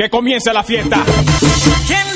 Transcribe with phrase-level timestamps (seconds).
[0.00, 1.04] Que comience la fiesta.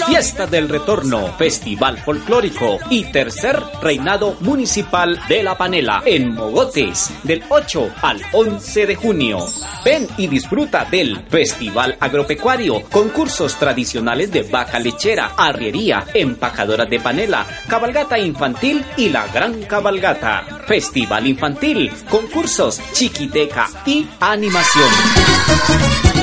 [0.06, 7.45] Fiesta del Retorno, Festival Folclórico y Tercer Reinado Municipal de La Panela en Mogotes del
[7.47, 9.47] 8 al 11 de junio.
[9.84, 17.46] Ven y disfruta del Festival Agropecuario, concursos tradicionales de vaca lechera, arriería, empacadoras de panela,
[17.69, 20.62] cabalgata infantil y la gran cabalgata.
[20.66, 26.13] Festival infantil, concursos, chiquiteca y animación.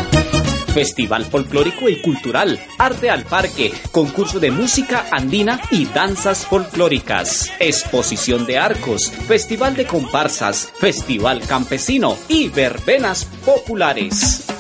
[0.74, 8.46] Festival Folclórico y Cultural, Arte al Parque, concurso de música andina y danzas folclóricas, exposición
[8.46, 14.51] de arcos, festival de comparsas, festival campesino y verbenas populares.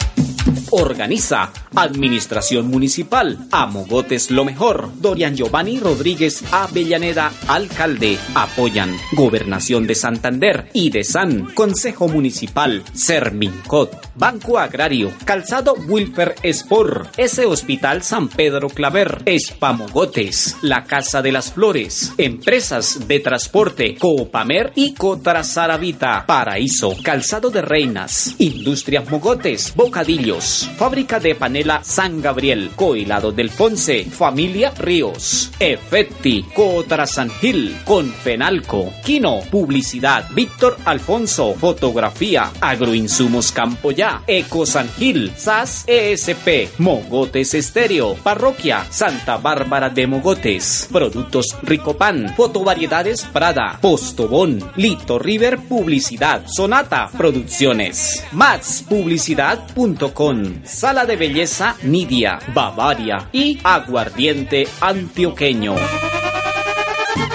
[0.71, 10.69] Organiza Administración Municipal, Amogotes Lo Mejor, Dorian Giovanni Rodríguez Avellaneda, Alcalde, apoyan Gobernación de Santander
[10.73, 18.69] y de San, Consejo Municipal, Sermincot, Banco Agrario, Calzado Wilfer Sport, ese Hospital San Pedro
[18.69, 27.49] Claver, Espamogotes, La Casa de las Flores, Empresas de Transporte, Coopamer y Cotrazaravita, Paraíso, Calzado
[27.49, 35.51] de Reinas, Industrias Mogotes, Bocadillos, Fábrica de Panela San Gabriel, Coilado del Ponce, Familia Ríos,
[35.59, 45.31] Efetti, Cotra San Gil, Confenalco, Quino, Publicidad, Víctor Alfonso, Fotografía, Agroinsumos Campoyá, Eco San Gil,
[45.35, 55.19] SAS ESP, Mogotes Estéreo, Parroquia Santa Bárbara de Mogotes, Productos Ricopan, Fotovariedades Prada, Postobón, Lito
[55.19, 65.75] River Publicidad, Sonata Producciones, Matspublicidad.com, Sala de Belleza Nidia, Bavaria y Aguardiente Antioqueño.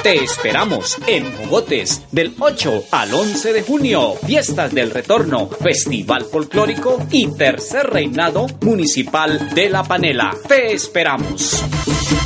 [0.02, 4.14] Te esperamos en Mogotes del 8 al 11 de junio.
[4.24, 10.32] Fiestas del Retorno, Festival Folclórico y Tercer Reinado Municipal de La Panela.
[10.46, 11.64] Te esperamos.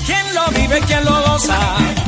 [0.04, 1.99] ¿Quién lo vive, quién lo goza?